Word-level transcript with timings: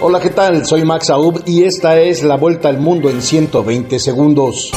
Hola, 0.00 0.20
¿qué 0.20 0.30
tal? 0.30 0.64
Soy 0.64 0.84
Max 0.84 1.10
Aub 1.10 1.42
y 1.44 1.64
esta 1.64 1.98
es 1.98 2.22
la 2.22 2.36
vuelta 2.36 2.68
al 2.68 2.78
mundo 2.78 3.10
en 3.10 3.20
120 3.20 3.98
segundos. 3.98 4.70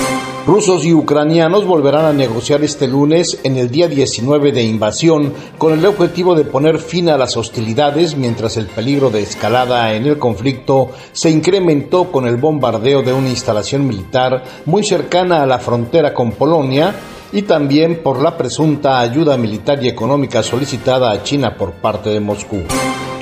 Rusos 0.48 0.84
y 0.84 0.94
ucranianos 0.94 1.68
volverán 1.68 2.06
a 2.06 2.12
negociar 2.12 2.64
este 2.64 2.88
lunes 2.88 3.40
en 3.44 3.56
el 3.56 3.70
día 3.70 3.88
19 3.88 4.52
de 4.52 4.64
invasión 4.64 5.32
con 5.60 5.74
el 5.74 5.86
objetivo 5.86 6.34
de 6.34 6.44
poner 6.44 6.80
fin 6.80 7.08
a 7.08 7.20
las 7.20 7.38
hostilidades 7.38 8.18
mientras 8.18 8.58
el 8.58 8.66
peligro 8.66 9.12
de 9.12 9.22
escalada 9.22 9.94
en 9.94 10.08
el 10.08 10.18
conflicto 10.18 10.90
se 11.12 11.30
incrementó 11.30 12.12
con 12.12 12.26
el 12.26 12.38
bombardeo 12.38 13.04
de 13.04 13.14
una 13.14 13.30
instalación 13.30 13.86
militar 13.86 14.44
muy 14.66 14.84
cercana 14.84 15.44
a 15.44 15.46
la 15.46 15.60
frontera 15.60 16.16
con 16.16 16.32
Polonia 16.32 16.96
y 17.32 17.44
también 17.44 18.02
por 18.02 18.24
la 18.24 18.36
presunta 18.36 19.00
ayuda 19.00 19.38
militar 19.38 19.84
y 19.84 19.88
económica 19.88 20.42
solicitada 20.42 21.12
a 21.12 21.22
China 21.22 21.56
por 21.56 21.74
parte 21.74 22.10
de 22.10 22.20
Moscú. 22.20 22.64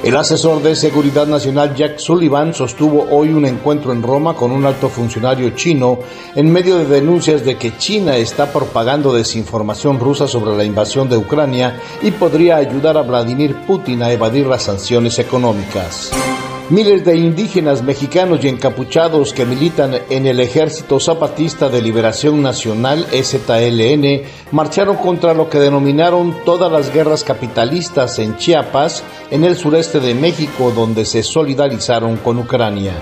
El 0.03 0.15
asesor 0.15 0.63
de 0.63 0.77
Seguridad 0.77 1.27
Nacional 1.27 1.75
Jack 1.75 1.97
Sullivan 1.99 2.53
sostuvo 2.53 3.07
hoy 3.11 3.33
un 3.33 3.45
encuentro 3.45 3.91
en 3.91 4.01
Roma 4.01 4.33
con 4.33 4.51
un 4.51 4.65
alto 4.65 4.87
funcionario 4.87 5.49
chino 5.51 5.99
en 6.35 6.51
medio 6.51 6.77
de 6.77 6.85
denuncias 6.85 7.43
de 7.43 7.57
que 7.57 7.77
China 7.77 8.15
está 8.15 8.51
propagando 8.51 9.13
desinformación 9.13 9.99
rusa 9.99 10.25
sobre 10.25 10.55
la 10.55 10.63
invasión 10.63 11.09
de 11.09 11.17
Ucrania 11.17 11.81
y 12.01 12.11
podría 12.11 12.55
ayudar 12.55 12.97
a 12.97 13.01
Vladimir 13.01 13.55
Putin 13.67 14.01
a 14.01 14.11
evadir 14.11 14.47
las 14.47 14.63
sanciones 14.63 15.19
económicas. 15.19 16.11
Miles 16.69 17.03
de 17.03 17.17
indígenas 17.17 17.81
mexicanos 17.81 18.43
y 18.43 18.47
encapuchados 18.47 19.33
que 19.33 19.43
militan 19.43 19.95
en 20.11 20.27
el 20.27 20.39
Ejército 20.39 20.99
Zapatista 20.99 21.67
de 21.67 21.81
Liberación 21.81 22.43
Nacional 22.43 23.07
STLN 23.11 24.21
marcharon 24.51 24.97
contra 24.97 25.33
lo 25.33 25.49
que 25.49 25.57
denominaron 25.57 26.35
todas 26.45 26.71
las 26.71 26.93
guerras 26.93 27.23
capitalistas 27.23 28.19
en 28.19 28.37
Chiapas, 28.37 29.03
en 29.31 29.45
el 29.45 29.57
sureste 29.57 29.99
de 29.99 30.13
México, 30.13 30.71
donde 30.75 31.05
se 31.05 31.23
solidarizaron 31.23 32.17
con 32.17 32.37
Ucrania. 32.37 33.01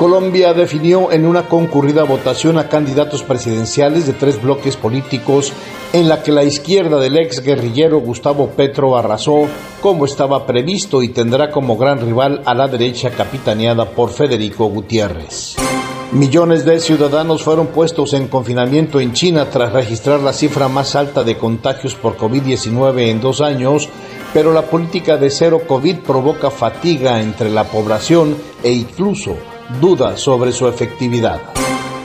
Colombia 0.00 0.54
definió 0.54 1.12
en 1.12 1.26
una 1.26 1.46
concurrida 1.46 2.04
votación 2.04 2.56
a 2.56 2.70
candidatos 2.70 3.22
presidenciales 3.22 4.06
de 4.06 4.14
tres 4.14 4.40
bloques 4.40 4.78
políticos 4.78 5.52
en 5.92 6.08
la 6.08 6.22
que 6.22 6.32
la 6.32 6.42
izquierda 6.42 6.98
del 6.98 7.18
ex 7.18 7.42
guerrillero 7.42 8.00
Gustavo 8.00 8.48
Petro 8.48 8.96
arrasó 8.96 9.46
como 9.82 10.06
estaba 10.06 10.46
previsto 10.46 11.02
y 11.02 11.10
tendrá 11.10 11.50
como 11.50 11.76
gran 11.76 12.00
rival 12.00 12.40
a 12.46 12.54
la 12.54 12.66
derecha 12.66 13.10
capitaneada 13.10 13.90
por 13.90 14.08
Federico 14.08 14.64
Gutiérrez. 14.70 15.56
Millones 16.12 16.64
de 16.64 16.80
ciudadanos 16.80 17.42
fueron 17.42 17.66
puestos 17.66 18.14
en 18.14 18.28
confinamiento 18.28 19.00
en 19.00 19.12
China 19.12 19.50
tras 19.50 19.74
registrar 19.74 20.20
la 20.20 20.32
cifra 20.32 20.68
más 20.68 20.96
alta 20.96 21.24
de 21.24 21.36
contagios 21.36 21.94
por 21.94 22.16
COVID-19 22.16 23.10
en 23.10 23.20
dos 23.20 23.42
años, 23.42 23.90
pero 24.32 24.54
la 24.54 24.62
política 24.62 25.18
de 25.18 25.28
cero 25.28 25.60
COVID 25.68 25.96
provoca 25.98 26.50
fatiga 26.50 27.20
entre 27.20 27.50
la 27.50 27.64
población 27.64 28.34
e 28.62 28.72
incluso 28.72 29.36
duda 29.80 30.16
sobre 30.16 30.52
su 30.52 30.66
efectividad. 30.66 31.40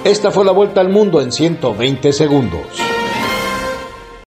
Esta 0.04 0.30
fue 0.32 0.46
la 0.46 0.52
vuelta 0.52 0.82
al 0.82 0.90
mundo 0.90 1.22
en 1.22 1.32
120 1.32 2.14
segundos. 2.14 2.95